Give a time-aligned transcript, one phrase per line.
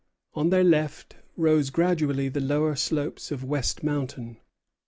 [0.33, 4.37] On their left rose gradually the lower slopes of West Mountain.